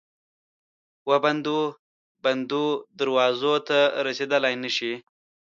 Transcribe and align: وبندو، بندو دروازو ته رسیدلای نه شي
وبندو، 1.09 1.59
بندو 2.23 2.65
دروازو 2.99 3.53
ته 3.67 3.79
رسیدلای 4.05 4.55
نه 4.63 4.69
شي 4.75 4.93